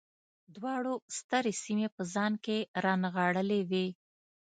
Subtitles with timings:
[0.55, 3.87] دواړو سترې سیمې په ځان کې رانغاړلې وې.